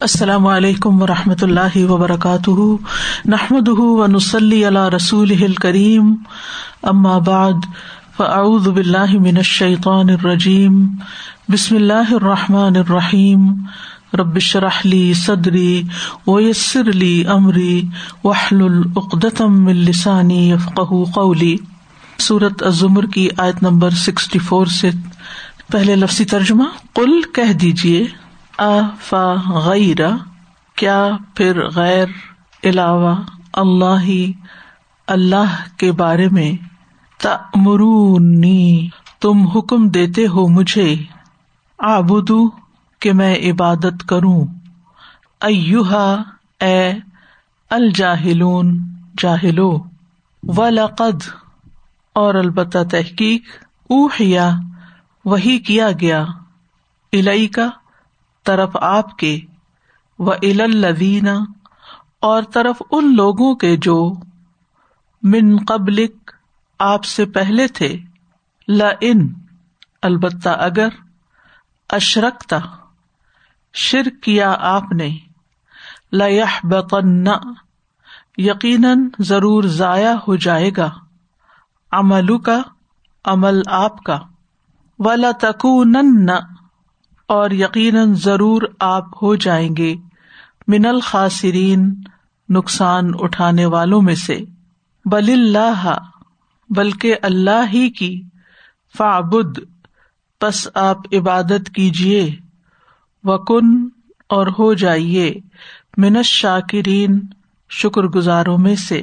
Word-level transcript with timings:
السلام 0.00 0.46
علیکم 0.46 1.02
و 1.02 1.06
رحمۃ 1.06 1.42
اللہ 1.42 1.76
وبرکاتہ۔ 1.76 2.60
نحمد 3.24 3.68
و 3.68 4.06
نسلی 4.06 4.64
اللہ 4.64 4.88
رسول 4.88 5.54
کریم 5.54 6.14
بعد، 7.24 7.52
فاعوذ 8.16 8.68
باللہ 8.68 9.18
من 9.18 9.36
الشیطان 9.36 10.10
الرجیم۔ 10.10 10.86
بسم 11.48 11.76
اللہ 11.76 12.12
الرحمٰن 12.12 12.76
الرحیم۔ 12.76 13.48
ربش 14.14 14.56
رحلی 14.56 15.14
صدری 15.14 15.82
ویسر 16.26 16.88
علی 16.88 17.24
عمری 17.24 17.82
وحل 18.24 18.62
العقدم 18.62 19.66
السانی 19.66 20.50
یفق 20.50 20.80
قولی۔ 21.14 21.56
صورت 22.18 22.62
ازمر 22.62 23.06
کی 23.06 23.28
آیت 23.38 23.62
نمبر 23.62 23.90
سکسٹی 23.90 24.38
فور 24.38 24.66
سے 24.66 24.90
پہلے 25.72 25.96
لفظی 25.96 26.24
ترجمہ۔ 26.24 26.64
کل 26.94 27.20
کہہ 27.34 27.52
دیجیے 27.52 28.06
غیر 28.58 29.96
کیا 30.76 31.08
پھر 31.34 31.68
غیر 31.68 32.06
علاوہ 32.64 33.16
اللہ 33.52 34.06
اللہ 35.06 35.78
کے 35.78 35.92
بارے 35.92 36.28
میں 36.28 36.52
تمرونی 37.22 38.88
تم 39.20 39.46
حکم 39.46 39.88
دیتے 39.88 40.26
ہو 40.26 40.48
مجھے 40.48 40.96
آبدو 41.78 42.50
کہ 42.98 43.12
میں 43.12 43.36
عبادت 43.36 44.08
کروں۔ 44.08 44.46
ایوہا 45.40 46.22
اے 46.60 46.92
الجاہلون، 47.70 48.78
جاہلو 49.18 49.78
و 50.42 50.68
لقد 50.68 51.22
اور 52.12 52.34
البتہ 52.34 52.78
تحقیق 52.90 53.42
اوہیا 53.90 54.50
وہی 55.24 55.58
کیا 55.58 55.88
گیا۔ 56.00 56.22
الئی 57.12 57.46
کا 57.46 57.68
طرف 58.46 58.76
آپ 58.80 59.16
کے، 59.18 59.38
و 60.18 60.32
الدین 60.32 61.28
اور 62.20 62.42
طرف 62.42 62.82
ان 62.90 63.14
لوگوں 63.16 63.54
کے 63.54 63.76
جو 63.76 63.98
من 65.22 65.56
قبلک 65.68 66.30
آپ 66.80 67.04
سے 67.04 67.24
پہلے 67.26 67.66
تھے 67.68 67.96
ل 68.68 68.82
ان 69.00 69.26
البتہ 70.02 70.48
اگر 70.48 70.88
اشرکتا 71.90 72.58
شر 73.74 74.08
کیا 74.22 74.54
آپ 74.66 74.92
نے 74.92 75.08
لہ 76.12 76.58
بقن 76.64 77.26
یقیناً 78.36 79.08
ضرور 79.18 79.64
ضائع 79.72 80.12
ہو 80.28 80.36
جائے 80.36 80.70
گا 80.76 80.90
عمل 81.92 82.36
کا 82.38 82.60
عمل 83.24 83.60
آپ 83.74 84.02
کا 84.02 84.18
ولا 84.98 85.30
تکون 85.40 85.96
اور 87.28 87.50
یقیناً 87.50 88.14
ضرور 88.14 88.62
آپ 88.80 89.22
ہو 89.22 89.34
جائیں 89.34 89.76
گے 89.76 89.94
من 90.68 90.86
الخاصرین 90.86 91.94
نقصان 92.48 93.10
اٹھانے 93.14 93.64
والوں 93.64 94.02
میں 94.02 94.14
سے۔ 94.14 94.38
بل 95.04 95.30
اللہ، 95.32 95.98
بلکہ 96.70 97.14
اللہ 97.22 97.64
ہی 97.72 97.90
کی۔ 97.90 98.22
فعبد 98.98 99.58
پس 100.40 100.68
آپ 100.74 100.96
عبادت 101.12 101.70
کیجیے 101.74 102.34
وکن، 103.24 103.88
اور 104.28 104.46
ہو 104.46 104.74
جائیے۔ 104.74 105.34
منت 105.96 106.24
شاکرین 106.24 107.20
شکر 107.70 108.02
گزاروں 108.02 108.58
میں 108.58 108.76
سے۔ 108.76 109.02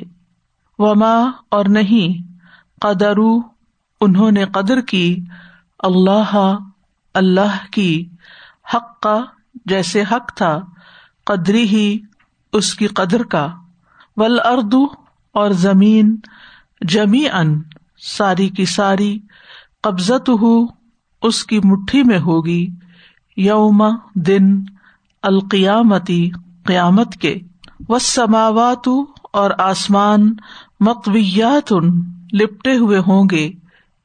وما، 0.79 1.31
اور 1.49 1.65
نہیں 1.65 2.33
قدرو 2.81 3.39
انہوں 4.01 4.31
نے 4.31 4.45
قدر 4.45 4.81
کی۔ 4.81 5.23
اللہ 5.79 6.57
اللہ 7.13 7.71
کی 7.71 8.09
حق 8.73 8.99
کا 8.99 9.19
جیسے 9.65 10.01
حق 10.01 10.33
تھا، 10.35 10.59
قدری 11.25 11.63
ہی 11.63 11.99
اس 12.53 12.73
کی 12.73 12.87
قدر 12.87 13.23
کا۔ 13.23 13.47
ول 14.17 14.39
اردو 14.45 14.85
اور 15.31 15.51
زمین 15.51 16.15
جمی 16.81 17.29
ان 17.29 17.61
ساری 17.97 18.49
کی 18.49 18.65
ساری 18.65 19.19
قبضت 19.81 20.29
ہو 20.29 20.65
اس 21.21 21.45
کی 21.45 21.59
مٹھی 21.63 22.03
میں 22.03 22.19
ہوگی 22.19 22.67
یوم 23.37 23.83
دن 24.15 24.63
القیامتی 25.21 26.29
قیامت 26.65 27.13
کے۔ 27.13 27.35
و 27.89 27.99
سماوات 27.99 28.89
اور 29.33 29.51
آسمان 29.57 30.33
مقویات 30.79 31.73
لپٹے 32.33 32.77
ہوئے 32.77 32.99
ہوں 32.99 33.27
گے 33.31 33.51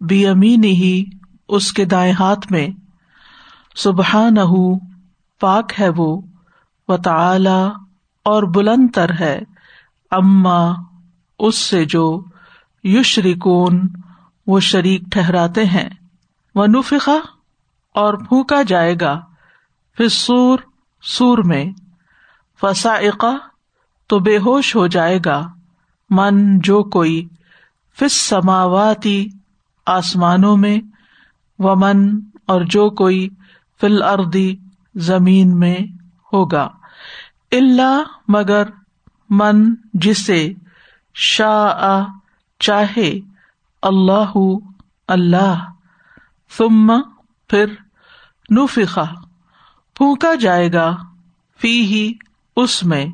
بے 0.00 0.28
امینی 0.28 0.72
ہی 0.72 1.04
اس 1.48 1.72
کے 1.72 1.84
دائیں 1.84 2.12
ہاتھ 2.12 2.52
میں۔ 2.52 2.68
سبحان 3.78 4.36
پاک 5.40 5.72
ہے 5.80 5.88
وہ 5.88 6.20
و 6.88 6.96
تعلی 6.96 7.68
اور 8.24 8.42
بلند 8.42 8.90
تر 8.94 9.10
ہے۔ 9.20 9.38
اما، 10.10 10.72
اس 11.38 11.54
سے 11.54 11.84
جو 11.84 12.24
یوش 12.84 13.18
ریکون 13.18 13.88
وہ 14.46 14.60
شریک 14.60 15.02
ٹھہراتے 15.10 15.64
ہیں۔ 15.64 15.88
وہ 16.54 16.66
نفقا 16.66 17.18
اور 17.94 18.14
پھونکا 18.14 18.62
جائے 18.62 18.94
گا۔ 19.00 19.20
پھر 19.96 20.08
سور 20.08 20.58
سور 21.02 21.38
میں۔ 21.38 21.64
فسائقہ 22.60 23.36
تو 24.06 24.18
بے 24.18 24.38
ہوش 24.38 24.76
ہو 24.76 24.86
جائے 24.86 25.18
گا۔ 25.24 25.48
من، 26.10 26.58
جو 26.58 26.82
کوئی۔ 26.82 27.28
فس 28.00 28.12
سماواتی 28.12 29.26
آسمانوں 29.86 30.56
میں۔ 30.56 30.78
و 31.58 31.76
من 31.76 32.20
اور 32.46 32.60
جو 32.60 32.90
کوئی۔ 32.90 33.28
فل 33.80 34.02
اردی 34.02 34.56
زمین 34.94 35.58
میں 35.58 35.76
ہوگا۔ 36.32 36.68
اللہ 37.52 38.02
مگر 38.28 38.62
من 39.30 39.74
جسے 39.94 40.52
شاہ 41.14 42.06
چاہے، 42.58 43.20
اللہ 43.82 44.38
اللہ۔ 45.08 45.70
ثم 46.56 47.00
پھر 47.48 47.66
نفقا 48.50 49.04
پھونکا 49.94 50.34
جائے 50.34 50.72
گا 50.72 50.96
فی 51.60 51.82
ہی 51.82 52.12
اس 52.56 52.84
میں۔ 52.84 53.06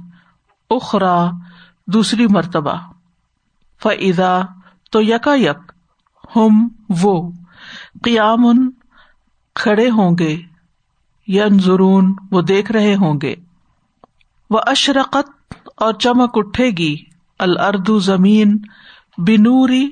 اخرا 0.71 1.31
دوسری 1.87 2.27
مرتبہ۔ 2.27 2.93
فضا 3.83 4.41
تو 4.91 5.03
یکا 5.03 5.35
یک 5.35 5.73
ہم 6.37 6.69
وہ 7.03 7.31
قیام 8.03 8.71
کھڑے 9.55 9.91
ہوں 9.91 10.17
گے۔ 10.19 10.54
ینظرون، 11.29 12.15
وہ 12.31 12.43
دیکھ 12.43 12.73
رہے 12.73 12.95
ہوں 12.95 13.21
گے۔ 13.23 13.35
وہ 14.51 14.59
اشرقت 14.67 15.55
اور 15.77 15.93
چمک 15.93 16.31
اٹھے 16.35 16.71
گی۔ 16.71 16.97
الردو 17.39 17.99
زمین 17.99 18.59
بنوری 19.19 19.91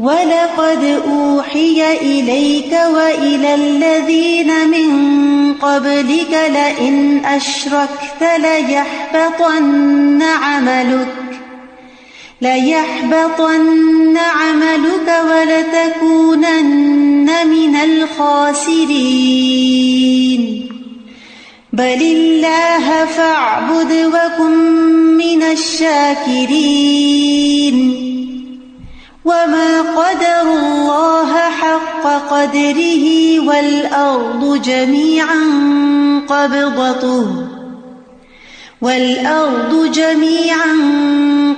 وَلَقَدْ 0.00 1.02
أُوحِيَ 1.08 1.96
إِلَيْكَ 2.00 2.72
وَإِلَى 2.72 3.54
الَّذِينَ 3.54 4.68
مِن 4.68 5.54
قَبْلِكَ 5.54 6.50
لَئِنْ 6.52 7.24
أَشْرَكْتَ 7.24 8.22
لَيَحْبَطَنَّ 8.38 10.22
عَمَلُكَ 10.22 11.08
ليحبطن 12.42 14.16
عملك 14.16 15.22
ولتكونن 15.30 17.30
من 17.46 17.76
الخاسرين 17.76 18.90
بل 21.72 22.02
الله 22.02 23.04
فاعبد 23.04 23.92
وكن 23.92 24.52
من 25.16 25.42
الشاكرين 25.42 26.70
وما 29.30 29.80
قدر 29.80 30.42
الله 30.42 31.32
حق 31.34 32.04
قدره 32.30 33.04
والأرض 33.40 34.62
جميعا 34.62 35.40
قبضته 36.28 37.26
والأرض 38.80 39.90
جميعا 39.92 40.72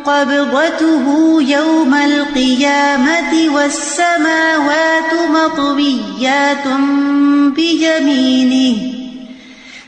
قبضته 0.05 1.05
يوم 1.43 1.95
القيامة 1.95 3.55
والسماوات 3.55 5.13
مطويات 5.31 6.67
بيمينه 7.57 8.77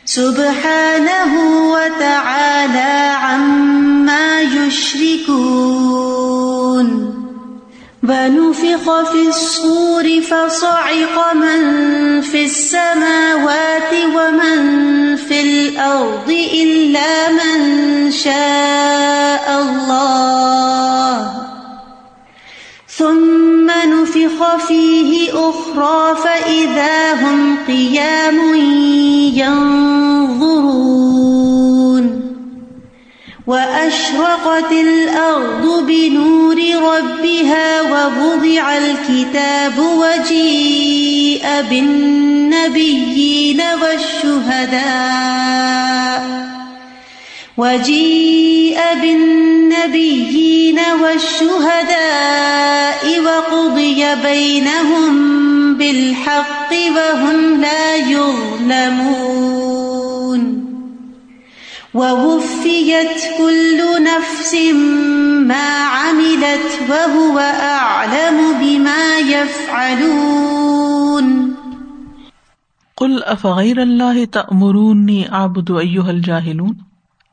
سبحانه 0.04 1.32
وتعالى 1.72 3.14
عما 3.22 4.40
يشركون 4.40 5.94
ونفخ 8.08 9.10
في 9.12 9.28
الصور 9.28 10.20
فصعق 10.20 11.32
من 11.34 12.20
في 12.20 12.44
السماوات 12.44 13.92
ومن 14.16 15.16
في 15.16 15.40
الأرض 15.40 16.30
إلا 16.54 17.30
من 17.32 18.10
شاء 18.12 19.62
الله. 19.62 21.30
ثم 22.88 23.66
نفخ 23.70 24.56
فيه 24.68 25.32
أخرى 25.32 26.16
فإذا 26.24 27.12
هم 27.12 27.58
قيام 27.66 28.54
وأشرقت 33.46 34.72
الأرض 34.72 35.86
بنور 35.86 36.56
ربها 36.82 37.82
ووضع 37.82 38.76
الكتاب 38.76 39.78
وجيء 39.78 41.46
بالنبيين 41.70 43.62
والشهداء 43.82 44.84
وجيء 47.56 48.78
بالنبيين 49.02 50.80
والشهداء 51.02 52.44
وقضي 53.20 54.14
بينهم 54.14 55.14
بالحق 55.74 56.72
وهم 56.96 57.60
لا 57.60 57.96
يظلمون 57.96 59.53
ووفيت 61.94 63.38
كل 63.38 63.80
نفس 64.00 64.54
ما 65.46 65.88
عملت 65.90 66.90
وهو 66.90 67.40
أعلم 67.60 68.52
بما 68.58 69.28
يفعلون. 69.28 71.52
قل 72.96 73.18
افغیر 73.26 73.78
اللہ 73.78 74.30
تأمرونی 74.30 75.24
اعبد 75.30 75.70
ایها 75.70 76.08
الجاہلون 76.08 76.74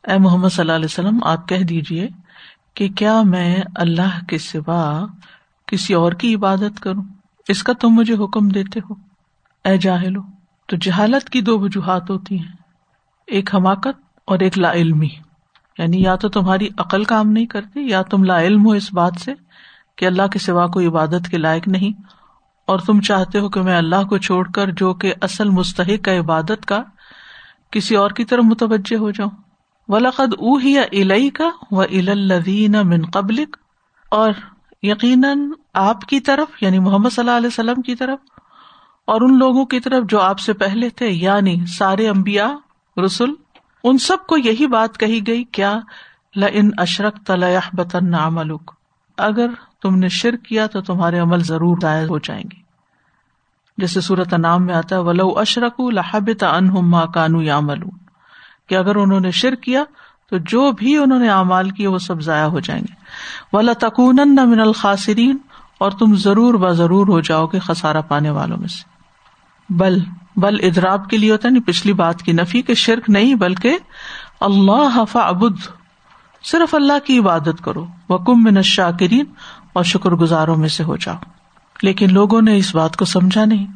اے 0.07 0.17
محمد 0.17 0.49
صلی 0.49 0.61
اللہ 0.61 0.71
علیہ 0.71 0.85
وسلم، 0.85 1.23
آپ 1.23 1.49
کہہ 1.49 1.57
دیجیے 1.57 2.09
کہ 2.73 2.89
کیا 2.89 3.21
میں 3.21 3.61
اللہ 3.75 4.19
کے 4.27 4.37
سوا 4.37 5.05
کسی 5.67 5.93
اور 5.93 6.11
کی 6.11 6.35
عبادت 6.35 6.79
کروں؟ 6.79 7.03
اس 7.47 7.63
کا 7.63 7.73
تم 7.73 7.89
مجھے 7.89 8.13
حکم 8.13 8.49
دیتے 8.49 8.79
ہو۔ 8.89 8.95
اے 9.65 9.77
جاہلو، 9.77 10.21
تو 10.65 10.77
جہالت 10.77 11.29
کی 11.29 11.41
دو 11.41 11.59
وجوہات 11.59 12.09
ہوتی 12.09 12.39
ہیں۔ 12.39 12.55
ایک 13.27 13.55
حماقت 13.55 14.10
اور 14.27 14.39
ایک 14.39 14.57
لا 14.57 14.71
علمی۔ 14.73 15.09
یعنی 15.77 16.01
یا 16.01 16.15
تو 16.15 16.29
تمہاری 16.29 16.67
عقل 16.77 17.03
کام 17.03 17.31
نہیں 17.31 17.45
کرتی، 17.45 17.87
یا 17.89 18.01
تم 18.01 18.23
لا 18.23 18.41
علم 18.41 18.65
ہو 18.65 18.71
اس 18.71 18.93
بات 18.93 19.19
سے 19.19 19.33
کہ 19.95 20.05
اللہ 20.05 20.27
کے 20.27 20.39
سوا 20.39 20.67
کوئی 20.67 20.87
عبادت 20.87 21.29
کے 21.29 21.37
لائق 21.37 21.67
نہیں۔ 21.67 22.01
اور 22.67 22.79
تم 22.79 23.01
چاہتے 23.01 23.39
ہو 23.39 23.49
کہ 23.49 23.61
میں 23.61 23.77
اللہ 23.77 24.03
کو 24.09 24.17
چھوڑ 24.17 24.47
کر 24.51 24.71
جو 24.71 24.93
کہ 24.93 25.13
اصل 25.21 25.49
مستحق 25.49 26.07
ہے 26.07 26.17
عبادت 26.19 26.65
کا، 26.65 26.81
کسی 27.71 27.95
اور 27.95 28.11
کی 28.11 28.25
طرف 28.25 28.43
متوجہ 28.43 28.97
ہو 28.97 29.11
جاؤں۔ 29.11 29.29
ولاقد 29.87 30.33
او 30.33 30.55
ہی 30.55 30.77
الئی 30.79 31.29
کا 31.29 31.49
و 31.71 31.81
الدین 31.81 32.71
من 32.71 33.05
قبلک 33.05 33.57
اور 34.09 34.31
یقیناً 34.83 35.49
آپ 35.73 36.01
کی 36.01 36.19
طرف 36.19 36.63
یعنی 36.63 36.79
محمد 36.79 37.09
صلی 37.09 37.21
اللہ 37.21 37.37
علیہ 37.37 37.47
وسلم 37.47 37.81
کی 37.81 37.95
طرف، 37.95 38.19
اور 39.07 39.21
ان 39.21 39.37
لوگوں 39.37 39.65
کی 39.65 39.79
طرف 39.79 40.03
جو 40.09 40.19
آپ 40.21 40.39
سے 40.39 40.53
پہلے 40.53 40.89
تھے 40.89 41.07
یعنی 41.07 41.55
سارے 41.77 42.09
امبیا 42.09 42.53
رسول 43.05 43.33
ان 43.83 43.97
سب 43.97 44.27
کو 44.27 44.37
یہی 44.37 44.67
بات 44.67 44.97
کہی 44.97 45.27
گئی، 45.27 45.43
کیا 45.43 45.79
ل 46.35 46.43
ان 46.53 46.69
اشرک 46.77 47.15
تلیہ 47.25 47.69
بطن 47.73 48.13
عملک؟ 48.15 48.71
اگر 49.17 49.47
تم 49.81 49.95
نے 49.95 50.09
شرک 50.09 50.43
کیا 50.43 50.67
تو 50.67 50.81
تمہارے 50.81 51.19
عمل 51.19 51.39
ضرور 51.39 51.77
ضائع 51.81 52.07
ہو 52.07 52.19
جائیں 52.19 52.43
گے۔ 52.43 52.61
جیسے 53.77 54.01
صورت 54.01 54.33
نام 54.33 54.65
میں 54.65 54.75
آتا 54.75 54.95
ہے، 54.95 55.01
ولو 55.01 55.39
اشرک 55.39 55.79
لہبت 55.79 56.43
ان 56.43 56.67
ما 56.73 57.05
کانو 57.05 57.41
یا 57.41 57.59
کہ 58.69 58.75
اگر 58.75 58.95
انہوں 58.95 59.19
نے 59.19 59.31
شرک 59.31 59.61
کیا 59.61 59.83
تو 60.29 60.37
جو 60.37 60.71
بھی 60.71 60.97
انہوں 60.97 61.19
نے 61.19 61.29
اعمال 61.29 61.69
کیے 61.69 61.87
وہ 61.87 61.97
سب 61.97 62.21
ضائع 62.21 62.45
ہو 62.45 62.59
جائیں 62.59 62.81
گے۔ 62.81 62.93
ولا 63.53 63.71
تکون 63.79 64.19
من 64.25 64.59
الخاصرین 64.59 65.37
اور 65.77 65.91
تم 65.91 66.15
ضرور 66.15 66.53
ب 66.53 66.71
ضرور 66.71 67.07
ہو 67.07 67.19
جاؤ 67.19 67.45
گے 67.45 67.59
خسارا 67.59 68.01
پانے 68.01 68.29
والوں 68.29 68.57
میں 68.57 68.67
سے۔ 68.67 68.83
بل 69.69 69.99
بل 70.35 70.55
ادراب 70.63 71.09
کے 71.09 71.17
لیے 71.17 71.31
ہوتا 71.31 71.47
ہے 71.47 71.53
یعنی 71.53 71.59
پچھلی 71.59 71.93
بات 71.93 72.23
کی 72.23 72.31
نفی 72.31 72.61
کے 72.61 72.73
شرک 72.73 73.09
نہیں، 73.09 73.35
بلکہ 73.35 73.77
اللہ 74.39 74.89
حفا 74.95 75.19
ابد 75.19 75.55
صرف 76.43 76.75
اللہ 76.75 77.05
کی 77.05 77.19
عبادت 77.19 77.63
کرو۔ 77.63 77.85
وکم 78.09 78.43
من 78.43 78.61
شاکرین 78.61 79.25
اور 79.73 79.83
شکر 79.83 80.11
گزاروں 80.11 80.55
میں 80.55 80.69
سے 80.69 80.83
ہو 80.83 80.95
جاؤ۔ 80.95 81.15
لیکن 81.81 82.13
لوگوں 82.13 82.41
نے 82.41 82.57
اس 82.57 82.75
بات 82.75 82.97
کو 82.97 83.05
سمجھا 83.05 83.45
نہیں۔ 83.45 83.67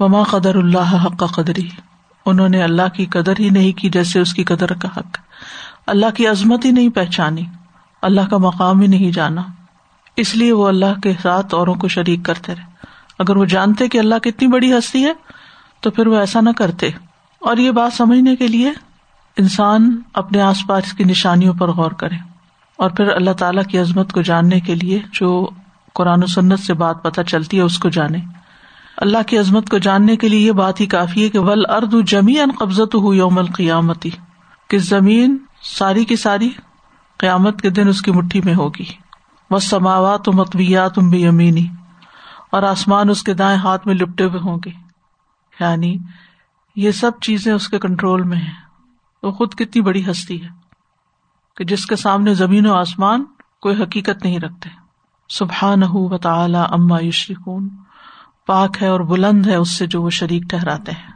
وما 0.00 0.22
قدر 0.22 0.54
اللہ 0.54 1.06
حق 1.06 1.18
کا 1.18 1.26
قدری 1.26 1.68
انہوں 2.26 2.48
نے 2.48 2.62
اللہ 2.62 2.88
کی 2.94 3.06
قدر 3.06 3.32
ہی 3.38 3.50
نہیں 3.50 3.72
کی 3.72 3.90
جیسے 3.90 4.20
اس 4.20 4.34
کی 4.34 4.44
قدر 4.44 4.72
کا 4.72 4.88
حق۔ 4.96 5.18
اللہ 5.86 6.06
کی 6.14 6.26
عظمت 6.26 6.64
ہی 6.64 6.70
نہیں 6.70 6.88
پہچانی۔ 6.88 7.42
اللہ 8.02 8.20
کا 8.30 8.38
مقام 8.38 8.80
ہی 8.80 8.86
نہیں 8.86 9.12
جانا۔ 9.12 9.42
اس 10.16 10.36
لیے 10.36 10.52
وہ 10.52 10.68
اللہ 10.68 11.00
کے 11.02 11.12
ساتھ 11.22 11.54
اوروں 11.54 11.74
کو 11.74 11.88
شریک 11.88 12.20
کرتے 12.22 12.54
رہے۔ 12.54 12.62
اگر 13.18 13.36
وہ 13.36 13.44
جانتے 13.44 13.88
کہ 13.88 13.98
اللہ 13.98 14.14
کتنی 14.14 14.48
بڑی 14.48 14.72
ہستی 14.72 15.04
ہے 15.04 15.12
تو 15.84 15.90
پھر 15.90 16.06
وہ 16.06 16.16
ایسا 16.16 16.40
نہ 16.40 16.50
کرتے۔ 16.56 16.86
اور 17.40 17.56
یہ 17.56 17.70
بات 17.70 17.92
سمجھنے 17.92 18.36
کے 18.36 18.48
لیے 18.48 18.70
انسان 19.36 20.00
اپنے 20.14 20.40
آس 20.40 20.58
پاس 20.68 20.92
کی 20.92 21.04
نشانیوں 21.04 21.54
پر 21.54 21.68
غور 21.68 21.90
کرے۔ 21.90 22.14
اور 22.76 22.90
پھر 22.90 23.08
اللہ 23.12 23.30
تعالیٰ 23.30 23.64
کی 23.64 23.78
عظمت 23.78 24.12
کو 24.12 24.22
جاننے 24.22 24.60
کے 24.60 24.74
لیے 24.74 25.00
جو 25.12 25.50
قرآن 25.94 26.22
و 26.22 26.26
سنت 26.26 26.58
سے 26.58 26.74
بات 26.74 27.02
پتہ 27.02 27.20
چلتی 27.20 27.56
ہے 27.56 27.62
اس 27.62 27.78
کو 27.78 27.88
جانے۔ 27.88 28.18
اللہ 28.96 29.18
کی 29.26 29.38
عظمت 29.38 29.68
کو 29.68 29.78
جاننے 29.78 30.16
کے 30.16 30.28
لیے 30.28 30.40
یہ 30.40 30.52
بات 30.52 30.80
ہی 30.80 30.86
کافی 30.86 31.24
ہے 31.24 31.28
کہ 31.28 31.38
ول 31.38 31.62
ارد 31.68 31.94
جمی 32.06 32.40
ان 32.40 32.50
قبضت 32.58 32.94
ہو 32.94 33.14
یوم 33.14 33.38
القیامتی 33.38 34.10
کہ 34.68 34.78
زمین 34.78 35.36
ساری 35.62 36.04
کی 36.04 36.16
ساری 36.16 36.50
قیامت 37.18 37.62
کے 37.62 37.70
دن 37.70 37.88
اس 37.88 38.02
کی 38.02 38.10
مٹھی 38.10 38.40
میں 38.44 38.54
ہوگی۔ 38.54 38.84
وہ 39.50 39.58
سماوات 39.58 40.28
متویات 40.28 40.98
بھی 40.98 41.26
امینی 41.26 41.66
اور 42.52 42.62
آسمان 42.62 43.10
اس 43.10 43.22
کے 43.22 43.34
دائیں 43.34 43.58
ہاتھ 43.58 43.86
میں 43.86 43.94
لپٹے 43.94 44.24
ہوئے 44.24 44.40
ہوں 44.44 44.58
گے۔ 44.64 44.83
یعنی 45.60 45.98
یہ 46.76 46.90
سب 46.90 47.10
چیزیں 47.20 47.52
اس 47.52 47.68
کے 47.68 47.78
کنٹرول 47.78 48.22
میں 48.22 48.36
ہیں۔ 48.36 48.52
وہ 49.22 49.32
خود 49.32 49.54
کتنی 49.54 49.82
بڑی 49.82 50.10
ہستی 50.10 50.44
ہے 50.44 50.48
کہ 51.56 51.64
جس 51.64 51.86
کے 51.86 51.96
سامنے 51.96 52.34
زمین 52.34 52.66
و 52.66 52.74
آسمان 52.74 53.24
کوئی 53.60 53.82
حقیقت 53.82 54.24
نہیں 54.24 54.38
رکھتے۔ 54.38 54.70
سبحان 55.28 55.82
و 55.88 56.18
تعالی 56.18 56.58
اما 56.70 57.00
یشرکون۔ 57.00 57.68
پاک 58.46 58.82
ہے 58.82 58.88
اور 58.88 59.00
بلند 59.00 59.46
ہے 59.46 59.54
اس 59.54 59.70
سے 59.70 59.86
جو 59.86 60.02
وہ 60.02 60.10
شریک 60.10 60.42
ٹہراتے 60.42 60.92
ہیں۔ 60.92 61.12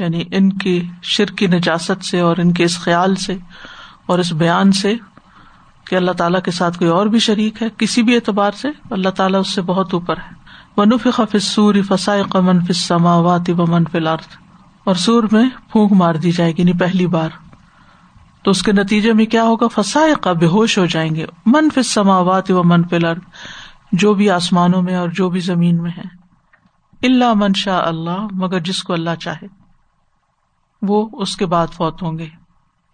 یعنی 0.00 0.24
ان 0.32 0.58
کی 0.58 0.88
شرک 1.02 1.38
کی 1.38 1.46
نجاست 1.46 2.04
سے 2.04 2.20
اور 2.20 2.36
ان 2.36 2.52
کے 2.52 2.64
اس 2.64 2.78
خیال 2.78 3.14
سے 3.14 3.36
اور 4.06 4.18
اس 4.18 4.32
بیان 4.32 4.72
سے 4.72 4.94
کہ 5.86 5.94
اللہ 5.96 6.10
تعالیٰ 6.10 6.42
کے 6.42 6.50
ساتھ 6.50 6.78
کوئی 6.78 6.90
اور 6.90 7.06
بھی 7.06 7.18
شریک 7.18 7.62
ہے 7.62 7.68
کسی 7.76 8.02
بھی 8.02 8.14
اعتبار 8.14 8.52
سے 8.52 8.68
اللہ 8.90 9.08
تعالیٰ 9.08 9.40
اس 9.40 9.48
سے 9.48 9.62
بہت 9.62 9.94
اوپر 9.94 10.16
ہے۔ 10.16 10.39
ونف 10.80 11.08
فسور 11.32 11.74
فسائے 11.88 12.22
قمن 12.22 12.64
فسما 12.64 13.16
واتی 13.16 13.52
و 13.52 13.66
من 13.66 13.84
فل 13.92 14.06
اور 14.06 14.94
سور 14.94 15.24
میں 15.32 15.48
پھونک 15.72 15.92
مار 15.92 16.14
دی 16.14 16.32
جائے 16.32 16.52
گی 16.52 16.62
نہیں 16.62 16.78
پہلی 16.78 17.06
بار۔ 17.06 17.28
تو 18.42 18.50
اس 18.50 18.62
کے 18.62 18.72
نتیجے 18.72 19.12
میں 19.12 19.26
کیا 19.26 19.42
ہوگا؟ 19.42 19.66
فسائے 19.68 20.14
کا 20.20 20.32
بے 20.32 20.46
ہوش 20.46 20.78
ہو 20.78 20.86
جائیں 20.86 21.14
گے۔ 21.14 21.26
من 21.46 21.68
فسما 21.74 22.18
و 22.18 22.62
من 22.62 22.88
فل 22.88 23.04
جو 23.92 24.14
بھی 24.14 24.30
آسمانوں 24.30 24.82
میں 24.82 24.96
اور 24.96 25.08
جو 25.08 25.30
بھی 25.30 25.40
زمین 25.40 25.82
میں 25.82 25.90
ہے۔ 25.90 26.02
اللہ 27.02 27.34
من 27.34 27.52
شاہ 27.56 27.82
اللہ، 27.82 28.26
مگر 28.30 28.60
جس 28.60 28.82
کو 28.82 28.92
اللہ 28.92 29.14
چاہے۔ 29.20 29.46
وہ 30.82 31.08
اس 31.12 31.36
کے 31.36 31.46
بعد 31.46 31.66
فوت 31.66 32.02
ہوں 32.02 32.18
گے۔ 32.18 32.26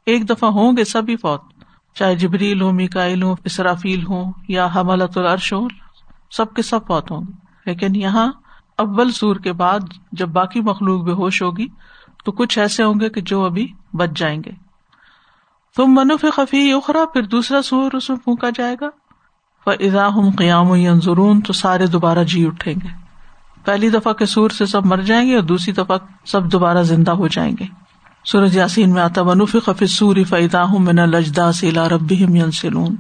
ایک 0.07 0.31
دفعہ 0.31 0.51
ہوں 0.51 0.77
گے 0.77 0.85
سبھی 0.85 1.17
فوت۔ 1.17 1.43
چاہے 1.95 2.17
جبریل 2.17 2.63
ہو 2.63 2.73
میکائل 2.73 3.23
ہو 3.23 3.35
اسرافیل 3.45 4.07
ہو 4.07 4.25
یا 4.49 4.69
حملت 4.77 5.19
العرش 5.19 5.53
ہو 5.53 5.69
سب 6.31 6.55
کے 6.55 6.63
سب 6.63 6.87
فوت 6.87 7.11
ہوں 7.11 7.21
گے۔ 7.21 7.46
لیکن 7.67 7.97
یہاں 7.97 8.33
اول 8.79 9.11
سور 9.11 9.37
کے 9.37 9.53
بعد 9.53 9.81
جب 10.13 10.29
باقی 10.29 10.61
مخلوق 10.61 11.05
بے 11.05 11.13
ہوش 11.13 11.43
ہوگی 11.43 11.67
تو 12.25 12.33
کچھ 12.33 12.59
ایسے 12.59 12.83
ہوں 12.83 13.01
گے 13.01 13.09
کہ 13.09 13.21
جو 13.21 13.45
ابھی 13.45 13.73
بچ 13.95 14.11
جائیں 14.17 14.43
گے۔ 14.47 14.51
تم 15.77 15.85
منف 15.87 16.25
خفی 16.37 16.73
اخرا 16.73 17.05
پھر 17.13 17.23
دوسرا 17.23 17.63
سور 17.63 17.93
اس 17.93 18.11
میں 18.11 18.19
پھونکا 18.19 18.51
جائے 18.55 18.77
گا۔ 18.81 18.89
اضا 19.67 20.09
ہم 20.09 20.31
قیام 20.31 21.01
ضرور 21.01 21.37
تو 21.47 21.53
سارے 21.53 21.87
دوبارہ 21.87 22.25
جی 22.25 22.47
اٹھیں 22.47 22.75
گے۔ 22.75 22.89
پہلی 23.65 23.89
دفعہ 23.89 24.13
کے 24.13 24.27
سور 24.27 24.51
سے 24.51 24.67
سب 24.67 24.87
مر 24.87 24.97
جائیں 24.97 25.29
گے 25.29 25.35
اور 25.35 25.43
دوسری 25.43 25.73
دفعہ 25.73 25.99
سب 26.25 26.53
دوبارہ 26.53 26.83
زندہ 26.83 27.11
ہو 27.11 27.29
جائیں 27.29 27.57
گے۔ 27.61 27.65
سورج 28.25 28.57
یاسین 28.57 28.93
میں 28.93 29.03
آتا 29.03 29.23
منف 29.23 29.57
خفی 29.65 29.87
سور 29.87 30.17
فیدا 30.29 30.65
ہوں 30.65 30.79
من 30.79 30.97
لجدا 30.97 31.53
سیلا 31.53 31.89
رب 31.89 32.13
سلون 32.53 32.97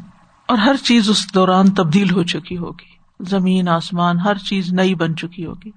اور 0.46 0.58
ہر 0.58 0.76
چیز 0.76 1.11
اس 1.11 1.35
دوران 1.35 1.75
تبدیل 1.75 2.11
ہو 2.11 2.23
چکی 2.23 2.56
ہوگی۔ 2.56 2.95
زمین، 3.20 3.68
آسمان، 3.68 4.18
ہر 4.18 4.38
چیز 4.38 4.73
نئی 4.73 4.94
بن 4.94 5.16
چکی 5.16 5.46
ہوگی۔ 5.46 5.70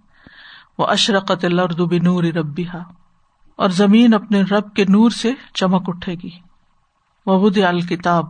وہ 0.78 0.88
اشرقت 0.88 1.46
الرد 1.46 1.80
بنور 1.80 2.24
ربیہ 2.24 2.78
اور 3.56 3.70
زمین 3.70 4.14
اپنے 4.14 4.42
رب 4.42 4.74
کے 4.74 4.86
نور 4.86 5.10
سے 5.10 5.32
چمک 5.54 5.84
اٹھے 5.88 6.16
گی۔ 6.24 6.30
وہ 7.26 7.50
الکتاب 7.68 8.26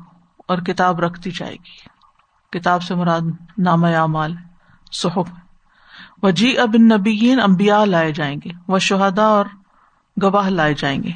اور 0.47 0.57
کتاب 0.57 0.99
رکھتی 0.99 1.31
جائے 1.31 1.53
گی۔ 1.53 1.89
کتاب 2.59 2.83
سے 2.83 2.95
مراد 2.95 3.21
نام 3.57 3.83
اعمال، 3.83 4.35
صحف۔ 4.91 5.31
و 6.23 6.29
جی 6.29 6.57
اب 6.57 6.75
نبیین 6.75 7.41
امبیا 7.41 7.85
لائے 7.85 8.11
جائیں 8.11 8.37
گے۔ 8.45 8.49
وہ 8.67 8.79
شہدا 8.79 9.23
اور 9.23 9.45
گواہ 10.23 10.49
لائے 10.49 10.73
جائیں 10.73 11.03
گے۔ 11.03 11.11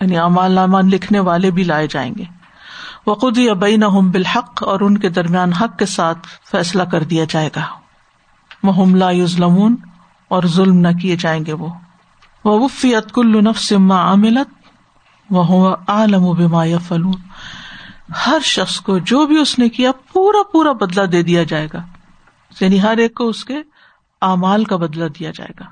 یعنی 0.00 0.18
امال 0.18 0.52
نامہ 0.52 0.78
لکھنے 0.78 1.20
والے 1.20 1.50
بھی 1.50 1.64
لائے 1.64 1.86
جائیں 1.86 2.14
گے۔ 2.18 2.24
وہ 3.06 3.14
خود 3.14 3.38
ابئی 3.50 3.76
نہ 3.76 3.84
بالحق 3.84 4.62
اور 4.62 4.80
ان 4.80 4.98
کے 4.98 5.08
درمیان 5.08 5.52
حق 5.52 5.78
کے 5.78 5.86
ساتھ 5.86 6.18
فیصلہ 6.50 6.82
کر 6.82 7.02
دیا 7.02 7.24
جائے 7.28 7.50
گا۔ 7.56 7.62
وہ 8.62 8.86
لا 8.86 9.10
یوزلمون 9.10 9.76
اور 10.28 10.42
ظلم 10.46 10.78
نہ 10.78 10.88
کیے 11.02 11.16
جائیں 11.16 11.46
گے 11.46 11.52
وہ۔ 11.52 11.68
وفیت 12.44 13.12
کل 13.12 13.44
نفس 13.44 13.72
ما 13.72 14.12
عملت 14.12 14.48
وہ 15.30 15.76
عالم 15.88 16.24
و 16.24 16.32
بما 16.32 16.64
فلون 16.88 17.14
ہر 18.26 18.38
شخص 18.44 18.80
کو 18.80 18.98
جو 18.98 19.26
بھی 19.26 19.40
اس 19.40 19.58
نے 19.58 19.68
کیا 19.68 19.90
پورا 20.12 20.42
پورا 20.52 20.72
بدلا 20.72 21.02
دے 21.12 21.22
دیا 21.22 21.42
جائے 21.42 21.68
گا۔ 21.72 21.86
یعنی 22.60 22.82
ہر 22.82 22.96
ایک 22.96 23.14
کو 23.14 23.28
اس 23.28 23.44
کے 23.44 23.56
اعمال 24.22 24.64
کا 24.64 24.76
بدلا 24.76 25.06
دیا 25.20 25.30
جائے 25.30 25.52
گا۔ 25.60 25.64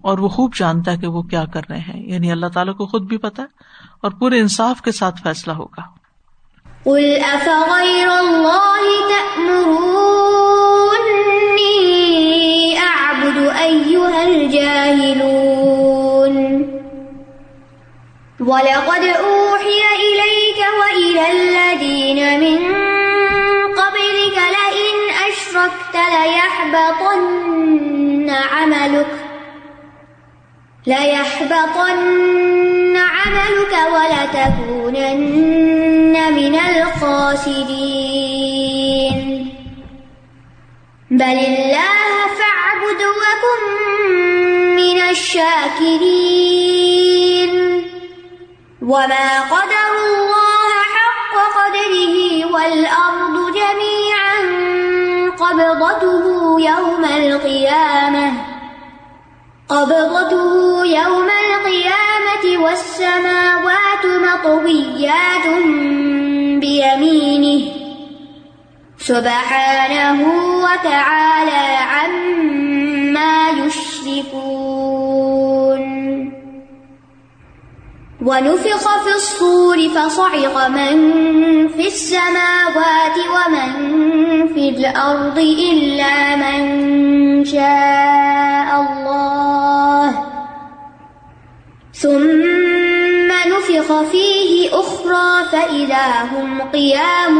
اور 0.00 0.18
وہ 0.18 0.28
خوب 0.28 0.54
جانتا 0.54 0.92
ہے 0.92 0.98
کہ 0.98 1.06
وہ 1.06 1.22
کیا 1.22 1.44
کر 1.44 1.60
رہے 1.70 1.80
ہیں۔ 1.80 2.08
یعنی 2.08 2.32
اللہ 2.32 2.46
تعالیٰ 2.46 2.76
کو 2.76 2.86
خود 2.86 3.02
بھی 3.02 3.16
پتا 3.16 3.42
ہے 3.42 3.48
اور 4.02 4.10
پورے 4.10 4.40
انصاف 4.40 4.82
کے 4.82 4.92
ساتھ 4.92 5.22
فیصلہ 5.22 5.52
ہوگا۔ 5.52 5.99
وَلَقَدْ 18.50 19.04
أُوحِيَ 19.04 19.82
إِلَيْكَ 20.06 20.60
وَإِلَى 20.80 21.24
الَّذِينَ 21.32 22.20
مِن 22.40 22.58
قَبْلِكَ 23.80 24.36
لَئِنْ 24.56 24.96
أَشْرَكْتَ 25.28 25.94
لَيَحْبَطَنَّ 26.16 27.48
عَمَلُكَ 28.30 29.12
لَيَحْبَطَنَّ 30.86 32.16
عَمَلُكَ 32.96 33.74
وَلَتَكُونَنَّ 33.94 35.20
مِنَ 36.12 36.54
الْخَاسِرِينَ 36.70 37.90
بَلِ 41.10 41.38
اللَّهَ 41.50 42.12
فَاعْبُدْ 42.38 43.00
وَكُن 43.22 43.60
مِّنَ 44.80 44.98
الشَّاكِرِينَ 45.10 46.50
وما 48.82 49.40
قدر 49.40 49.88
الله 49.96 50.70
حق 50.94 51.34
قدره 51.58 52.16
والأرض 52.54 53.36
جميعا 53.54 54.36
قبضته 55.38 56.24
يوم 56.60 57.04
القيامة 57.04 58.32
قبضته 59.68 60.86
يوم 60.86 61.28
القيامة 61.46 62.64
والسماوات 62.64 64.04
مطويات 64.06 65.46
سبحانه 69.10 70.20
وتعالى 70.64 71.66
عما 71.92 73.50
يشركون. 73.50 75.00
ونفخ 78.22 78.84
في 79.04 79.12
الصور 79.14 79.88
فصعق 79.88 80.68
من 80.68 80.96
في 81.68 81.86
السماوات 81.86 83.16
ومن 83.34 83.70
في 84.54 84.68
الأرض 84.68 85.38
إلا 85.38 86.36
من 86.36 86.62
شاء 87.44 88.70
الله. 88.86 90.06
ثم 91.92 93.30
نفخ 93.52 93.88
فيه 94.12 94.50
أخرى 94.72 95.28
فإذا 95.52 96.08
هم 96.32 96.60
قيام 96.60 97.36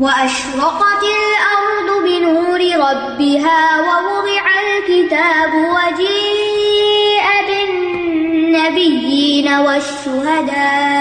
وأشرقت 0.00 1.02
الأرض 1.02 2.02
بنور 2.04 2.60
ربها 2.60 3.80
ووضع 3.80 4.42
الكتاب 4.66 5.54
وجيء 5.54 7.24
بالنبيين 7.48 9.48
والشهداء 9.48 10.94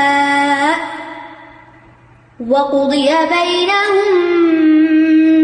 وقضي 2.49 3.07
بينهم 3.07 4.05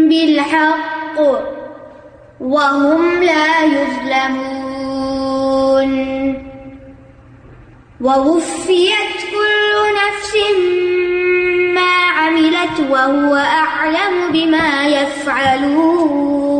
بالحق 0.08 1.18
وهم 2.40 3.22
لا 3.22 3.64
يظلمون 3.64 4.60
ووفيت 8.00 9.16
كل 9.32 9.72
نفس 9.94 10.34
ما 10.34 10.79
عملت 12.60 12.90
وهو 12.90 13.34
أعلم 13.36 14.32
بما 14.32 14.86
يفعلون 14.86 16.59